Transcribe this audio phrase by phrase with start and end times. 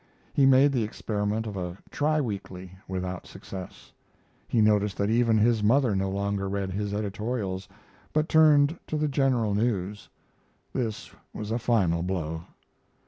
[0.33, 3.91] He made the experiment of a tri weekly, without success.
[4.47, 7.67] He noticed that even his mother no longer read his editorials,
[8.11, 10.09] but turned to the general news.
[10.73, 12.45] This was a final blow.